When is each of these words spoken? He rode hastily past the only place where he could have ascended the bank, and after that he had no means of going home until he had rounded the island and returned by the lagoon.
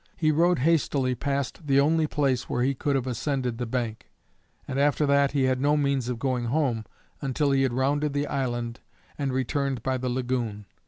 He 0.17 0.31
rode 0.31 0.57
hastily 0.65 1.13
past 1.13 1.67
the 1.67 1.79
only 1.79 2.07
place 2.07 2.49
where 2.49 2.63
he 2.63 2.73
could 2.73 2.95
have 2.95 3.05
ascended 3.05 3.59
the 3.59 3.67
bank, 3.67 4.09
and 4.67 4.79
after 4.79 5.05
that 5.05 5.33
he 5.33 5.43
had 5.43 5.61
no 5.61 5.77
means 5.77 6.09
of 6.09 6.17
going 6.17 6.45
home 6.45 6.85
until 7.21 7.51
he 7.51 7.61
had 7.61 7.71
rounded 7.73 8.13
the 8.13 8.25
island 8.25 8.79
and 9.19 9.31
returned 9.31 9.83
by 9.83 9.99
the 9.99 10.09
lagoon. 10.09 10.65